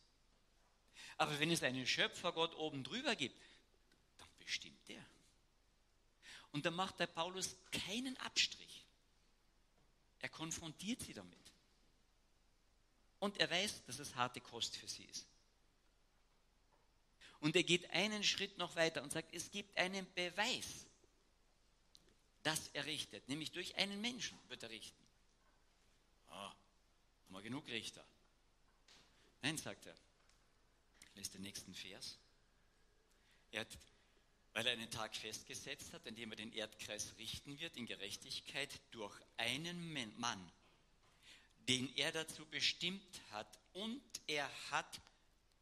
[1.17, 3.41] Aber wenn es einen Schöpfergott oben drüber gibt,
[4.19, 5.05] dann bestimmt der.
[6.53, 8.85] Und da macht der Paulus keinen Abstrich.
[10.21, 11.39] Er konfrontiert sie damit.
[13.19, 15.27] Und er weiß, dass es harte Kost für sie ist.
[17.43, 20.87] Und er geht einen Schritt noch weiter und sagt, es gibt einen Beweis,
[22.45, 23.29] dass er richtet.
[23.29, 25.03] Nämlich durch einen Menschen wird er richten.
[26.29, 26.55] Ah,
[27.27, 28.05] haben wir genug Richter?
[29.43, 29.95] Nein, sagt er.
[31.17, 32.17] Lässt den nächsten Vers.
[33.51, 33.79] Er hat,
[34.53, 38.71] weil er einen Tag festgesetzt hat, an dem er den Erdkreis richten wird in Gerechtigkeit
[38.93, 40.53] durch einen Mann,
[41.67, 43.59] den er dazu bestimmt hat.
[43.73, 45.01] Und er hat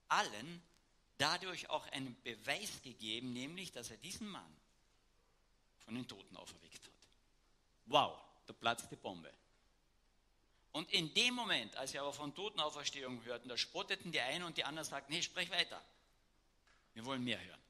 [0.09, 0.63] allen
[1.21, 4.57] dadurch auch einen Beweis gegeben, nämlich, dass er diesen Mann
[5.85, 6.93] von den Toten auferweckt hat.
[7.87, 9.33] Wow, da platzt die Bombe.
[10.73, 14.57] Und in dem Moment, als sie aber von Totenauferstehung hörten, da spotteten die einen und
[14.57, 15.83] die anderen sagten, nee, sprech weiter.
[16.95, 17.61] Wir wollen mehr hören.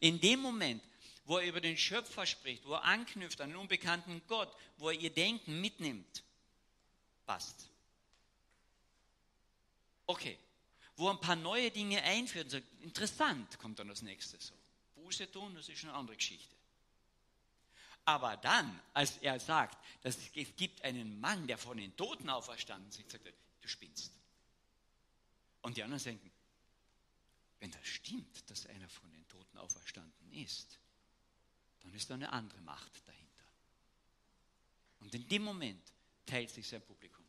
[0.00, 0.82] In dem Moment,
[1.24, 5.00] wo er über den Schöpfer spricht, wo er anknüpft an den unbekannten Gott, wo er
[5.00, 6.22] ihr Denken mitnimmt,
[7.24, 7.70] passt.
[10.06, 10.38] Okay,
[10.96, 14.54] wo ein paar neue Dinge einführt und sagt, interessant, kommt dann das nächste so.
[14.94, 16.54] Buße tun, das ist eine andere Geschichte.
[18.04, 22.88] Aber dann, als er sagt, dass es gibt einen Mann, der von den Toten auferstanden
[22.90, 24.12] ist, sagt er, du spinnst.
[25.62, 26.30] Und die anderen denken,
[27.60, 30.78] wenn das stimmt, dass einer von den Toten auferstanden ist,
[31.80, 33.44] dann ist da eine andere Macht dahinter.
[35.00, 35.82] Und in dem Moment
[36.26, 37.23] teilt sich sein Publikum.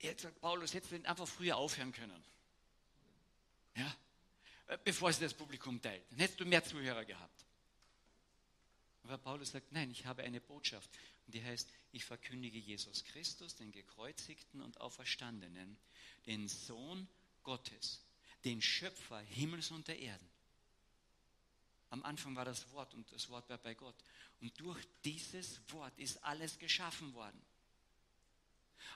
[0.00, 2.22] Jetzt sagt Paulus, hättest du einfach früher aufhören können.
[3.76, 3.96] Ja?
[4.66, 6.02] Äh, bevor sie das Publikum teilt.
[6.10, 7.44] Dann hättest du mehr Zuhörer gehabt.
[9.02, 10.90] Aber Paulus sagt, nein, ich habe eine Botschaft.
[11.26, 15.76] Und die heißt, ich verkündige Jesus Christus, den gekreuzigten und auferstandenen,
[16.26, 17.08] den Sohn
[17.42, 18.04] Gottes,
[18.44, 20.28] den Schöpfer Himmels und der Erden.
[21.90, 23.96] Am Anfang war das Wort und das Wort war bei Gott.
[24.40, 27.40] Und durch dieses Wort ist alles geschaffen worden.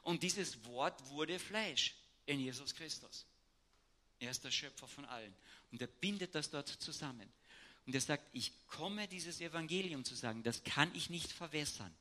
[0.03, 1.95] Und dieses Wort wurde Fleisch
[2.27, 3.27] in Jesus Christus.
[4.19, 5.35] Er ist der Schöpfer von allen.
[5.71, 7.31] Und er bindet das dort zusammen.
[7.87, 11.95] Und er sagt, ich komme, dieses Evangelium zu sagen, das kann ich nicht verwässern.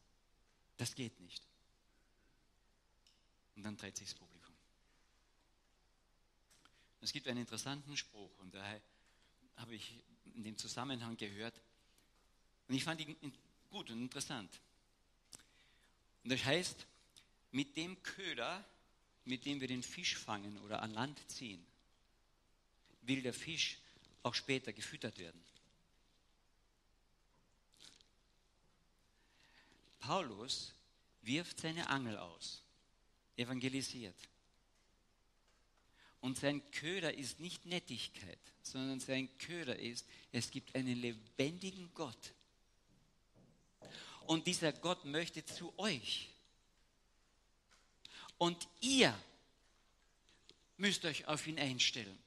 [0.78, 1.44] Das geht nicht.
[3.56, 4.54] Und dann dreht sich das Publikum.
[7.02, 8.80] Es gibt einen interessanten Spruch und da
[9.58, 9.94] habe ich
[10.36, 11.60] in dem Zusammenhang gehört.
[12.68, 13.16] Und ich fand ihn
[13.70, 14.50] gut und interessant.
[16.24, 16.88] Und das heißt,
[17.54, 18.66] mit dem Köder,
[19.26, 21.64] mit dem wir den Fisch fangen oder an Land ziehen,
[23.04, 23.78] will der Fisch
[24.24, 25.42] auch später gefüttert werden.
[30.00, 30.74] Paulus
[31.22, 32.62] wirft seine Angel aus,
[33.38, 34.18] evangelisiert.
[36.20, 42.34] Und sein Köder ist nicht Nettigkeit, sondern sein Köder ist, es gibt einen lebendigen Gott.
[44.26, 46.33] Und dieser Gott möchte zu euch.
[48.38, 49.18] Und ihr
[50.78, 52.18] müsst euch auf ihn einstellen.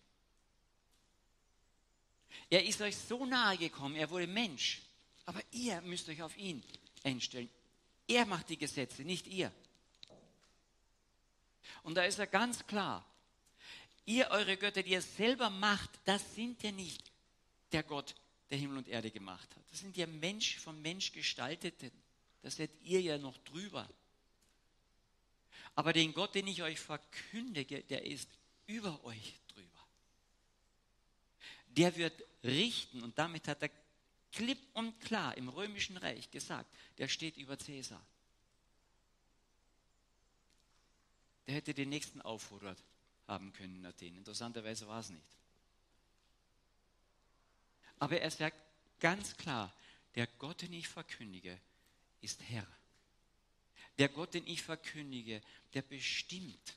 [2.48, 4.80] Er ist euch so nahe gekommen, er wurde Mensch.
[5.24, 6.62] Aber ihr müsst euch auf ihn
[7.02, 7.50] einstellen.
[8.06, 9.52] Er macht die Gesetze, nicht ihr.
[11.82, 13.04] Und da ist er ganz klar.
[14.04, 17.10] Ihr, eure Götter, die ihr selber macht, das sind ja nicht
[17.72, 18.14] der Gott,
[18.50, 19.64] der Himmel und Erde gemacht hat.
[19.70, 21.90] Das sind ja Mensch vom Mensch gestalteten.
[22.42, 23.88] Da seid ihr ja noch drüber.
[25.76, 28.28] Aber den Gott, den ich euch verkündige, der ist
[28.66, 29.86] über euch drüber.
[31.68, 33.70] Der wird richten und damit hat er
[34.32, 38.04] klipp und klar im römischen Reich gesagt, der steht über Cäsar.
[41.46, 42.82] Der hätte den nächsten auffordert
[43.28, 44.16] haben können in Athen.
[44.16, 45.36] Interessanterweise war es nicht.
[47.98, 48.56] Aber er sagt
[48.98, 49.72] ganz klar,
[50.14, 51.58] der Gott, den ich verkündige,
[52.22, 52.66] ist Herr.
[53.98, 55.40] Der Gott, den ich verkündige,
[55.74, 56.76] der bestimmt.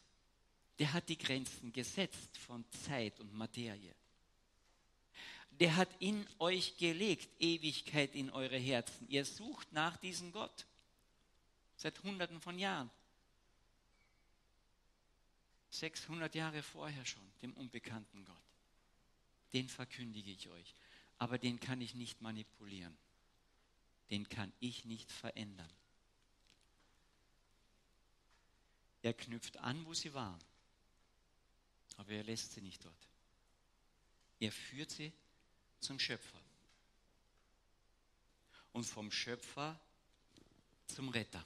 [0.77, 3.93] Der hat die Grenzen gesetzt von Zeit und Materie.
[5.51, 9.07] Der hat in euch gelegt Ewigkeit in eure Herzen.
[9.09, 10.65] Ihr sucht nach diesem Gott
[11.75, 12.89] seit Hunderten von Jahren.
[15.71, 18.35] 600 Jahre vorher schon, dem unbekannten Gott.
[19.53, 20.75] Den verkündige ich euch.
[21.17, 22.97] Aber den kann ich nicht manipulieren.
[24.09, 25.69] Den kann ich nicht verändern.
[29.01, 30.39] Er knüpft an, wo sie waren.
[31.97, 33.07] Aber er lässt sie nicht dort.
[34.39, 35.11] Er führt sie
[35.79, 36.39] zum Schöpfer.
[38.73, 39.79] Und vom Schöpfer
[40.87, 41.45] zum Retter.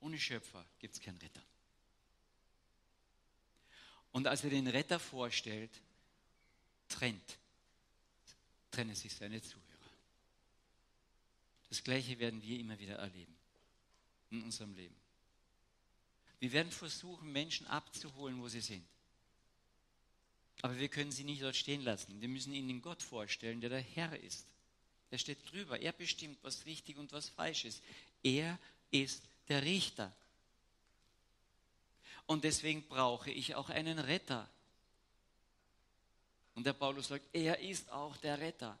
[0.00, 1.42] Ohne Schöpfer gibt es keinen Retter.
[4.12, 5.70] Und als er den Retter vorstellt,
[6.88, 7.38] trennt,
[8.70, 9.64] trennen sich seine Zuhörer.
[11.68, 13.36] Das Gleiche werden wir immer wieder erleben
[14.30, 14.96] in unserem Leben.
[16.40, 18.86] Wir werden versuchen, Menschen abzuholen, wo sie sind.
[20.62, 22.20] Aber wir können sie nicht dort stehen lassen.
[22.20, 24.46] Wir müssen ihnen den Gott vorstellen, der der Herr ist.
[25.10, 25.80] Er steht drüber.
[25.80, 27.82] Er bestimmt, was richtig und was falsch ist.
[28.22, 28.58] Er
[28.90, 30.12] ist der Richter.
[32.26, 34.48] Und deswegen brauche ich auch einen Retter.
[36.54, 38.78] Und der Paulus sagt, er ist auch der Retter.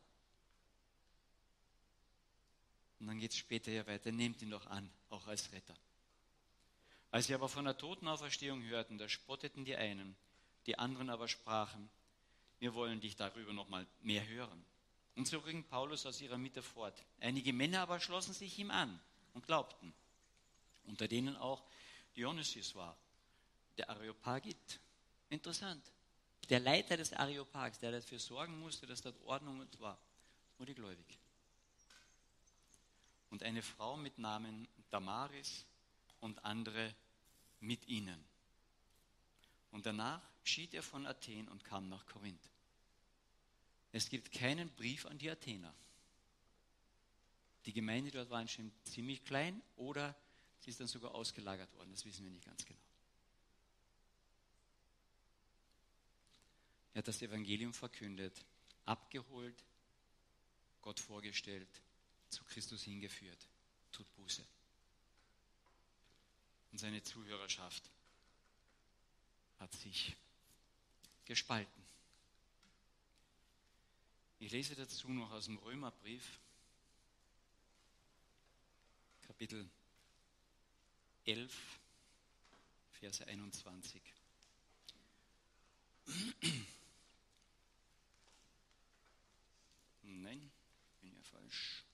[3.00, 5.74] Und dann geht es später ja weiter, nehmt ihn doch an, auch als Retter.
[7.10, 10.16] Als sie aber von der Totenauferstehung hörten, da spotteten die einen,
[10.66, 11.88] die anderen aber sprachen,
[12.58, 14.64] wir wollen dich darüber noch mal mehr hören.
[15.16, 17.02] Und so ging Paulus aus ihrer Mitte fort.
[17.20, 19.00] Einige Männer aber schlossen sich ihm an
[19.34, 19.92] und glaubten,
[20.84, 21.62] unter denen auch
[22.16, 22.96] Dionysius war,
[23.78, 24.80] der Areopagit.
[25.30, 25.82] Interessant.
[26.50, 29.98] Der Leiter des Areopags, der dafür sorgen musste, dass dort Ordnung war,
[30.58, 31.18] wurde gläubig.
[33.30, 35.66] Und eine Frau mit Namen Damaris
[36.20, 36.94] und andere
[37.60, 38.24] mit ihnen.
[39.70, 42.50] Und danach schied er von Athen und kam nach Korinth.
[43.92, 45.74] Es gibt keinen Brief an die Athener.
[47.66, 50.16] Die Gemeinde dort war anscheinend ziemlich klein oder
[50.60, 52.78] sie ist dann sogar ausgelagert worden, das wissen wir nicht ganz genau.
[56.94, 58.44] Er hat das Evangelium verkündet,
[58.84, 59.64] abgeholt,
[60.82, 61.68] Gott vorgestellt,
[62.28, 63.46] zu Christus hingeführt.
[63.92, 64.44] Tut Buße.
[66.72, 67.90] Und seine Zuhörerschaft
[69.58, 70.16] hat sich
[71.24, 71.84] gespalten.
[74.40, 76.40] Ich lese dazu noch aus dem Römerbrief,
[79.26, 79.68] Kapitel
[81.24, 81.52] 11,
[83.00, 84.02] Verse 21.
[90.02, 90.50] Nein,
[91.00, 91.84] bin ja falsch.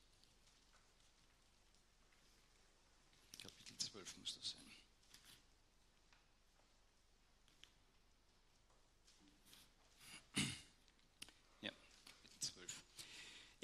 [3.43, 4.61] Kapitel 12 muss das sein.
[11.61, 11.73] Ja,
[12.05, 12.83] Kapitel 12.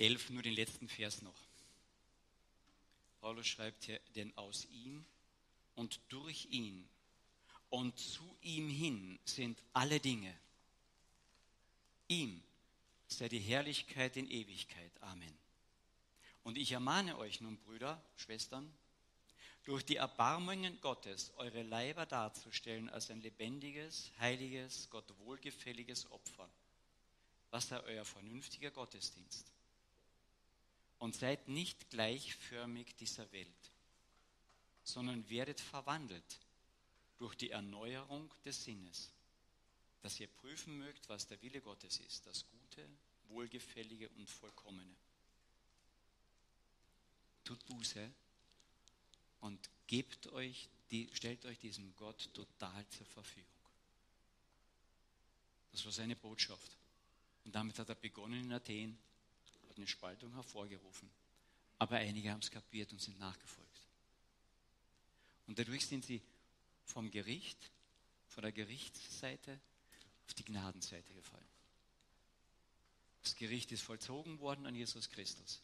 [0.00, 1.36] 11, nur den letzten Vers noch.
[3.20, 5.04] Paulus schreibt hier, denn aus ihm
[5.74, 6.88] und durch ihn
[7.68, 10.34] und zu ihm hin sind alle Dinge.
[12.08, 12.42] Ihm
[13.08, 14.90] sei die Herrlichkeit in Ewigkeit.
[15.02, 15.36] Amen.
[16.44, 18.72] Und ich ermahne euch nun, Brüder, Schwestern,
[19.64, 26.48] durch die Erbarmungen Gottes eure Leiber darzustellen als ein lebendiges, heiliges, Gott wohlgefälliges Opfer.
[27.50, 29.52] Was sei euer vernünftiger Gottesdienst?
[31.00, 33.72] Und seid nicht gleichförmig dieser Welt,
[34.84, 36.38] sondern werdet verwandelt
[37.18, 39.10] durch die Erneuerung des Sinnes,
[40.02, 42.88] dass ihr prüfen mögt, was der Wille Gottes ist, das Gute,
[43.28, 44.94] Wohlgefällige und Vollkommene.
[47.44, 48.10] tut Buße
[49.40, 53.48] und gebt euch, die, stellt euch diesem Gott total zur Verfügung.
[55.72, 56.76] Das war seine Botschaft.
[57.44, 58.98] Und damit hat er begonnen in Athen,
[59.80, 61.10] eine Spaltung hervorgerufen.
[61.78, 63.88] Aber einige haben es kapiert und sind nachgefolgt.
[65.46, 66.22] Und dadurch sind sie
[66.84, 67.70] vom Gericht,
[68.28, 69.58] von der Gerichtsseite
[70.26, 71.48] auf die Gnadenseite gefallen.
[73.22, 75.62] Das Gericht ist vollzogen worden an Jesus Christus.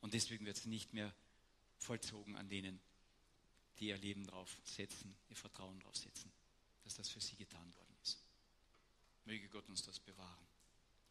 [0.00, 1.12] Und deswegen wird es nicht mehr
[1.78, 2.80] vollzogen an denen,
[3.78, 6.32] die ihr Leben drauf setzen, ihr Vertrauen drauf setzen,
[6.84, 8.22] dass das für sie getan worden ist.
[9.24, 10.46] Möge Gott uns das bewahren.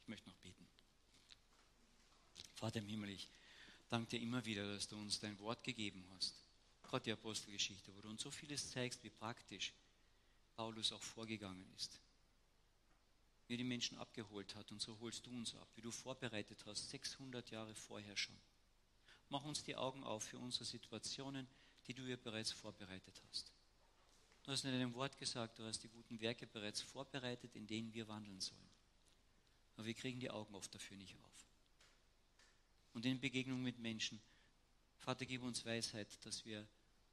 [0.02, 0.68] Ich möchte noch beten.
[2.58, 3.30] Vater im Himmel, ich
[3.88, 6.34] danke dir immer wieder, dass du uns dein Wort gegeben hast.
[6.82, 9.74] Gerade die Apostelgeschichte, wo du uns so vieles zeigst, wie praktisch
[10.56, 12.00] Paulus auch vorgegangen ist.
[13.46, 16.66] Wie er die Menschen abgeholt hat und so holst du uns ab, wie du vorbereitet
[16.66, 18.36] hast, 600 Jahre vorher schon.
[19.30, 21.48] Mach uns die Augen auf für unsere Situationen,
[21.86, 23.52] die du ja bereits vorbereitet hast.
[24.42, 27.94] Du hast in deinem Wort gesagt, du hast die guten Werke bereits vorbereitet, in denen
[27.94, 28.72] wir wandeln sollen.
[29.76, 31.47] Aber wir kriegen die Augen oft dafür nicht auf.
[32.98, 34.20] Und in Begegnung mit Menschen,
[34.98, 36.68] Vater, gib uns Weisheit, dass wir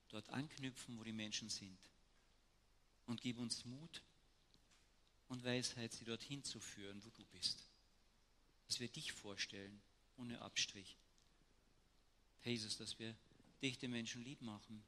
[0.08, 1.76] dort anknüpfen, wo die Menschen sind.
[3.06, 4.00] Und gib uns Mut
[5.28, 7.68] und Weisheit, sie dorthin zu führen, wo du bist.
[8.66, 9.78] Dass wir dich vorstellen,
[10.16, 10.96] ohne Abstrich.
[12.40, 13.14] Herr Jesus, dass wir
[13.60, 14.82] dich den Menschen lieb machen.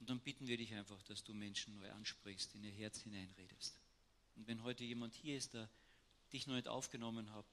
[0.00, 3.78] Und dann bitten wir dich einfach, dass du Menschen neu ansprichst, in ihr Herz hineinredest.
[4.36, 5.68] Und wenn heute jemand hier ist, der
[6.32, 7.44] dich noch nicht aufgenommen hat,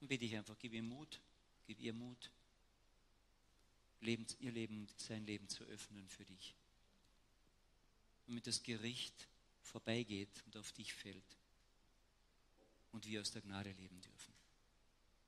[0.00, 1.20] dann bitte ich einfach, gib ihm Mut,
[1.66, 2.30] gib ihr Mut,
[4.40, 6.54] ihr Leben, sein Leben zu öffnen für dich.
[8.26, 9.28] Damit das Gericht
[9.62, 11.36] vorbeigeht und auf dich fällt
[12.92, 14.32] und wir aus der Gnade leben dürfen.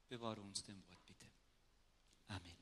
[0.09, 1.27] Bewahre uns dein Wort, bitte.
[2.29, 2.58] Amen.